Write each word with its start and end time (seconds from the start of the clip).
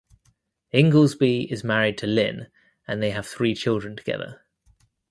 Inglesby 0.71 1.41
is 1.51 1.63
married 1.63 1.95
to 1.99 2.07
Lynn 2.07 2.47
and 2.87 3.03
they 3.03 3.11
have 3.11 3.27
three 3.27 3.53
children 3.53 3.95
together. 3.95 4.41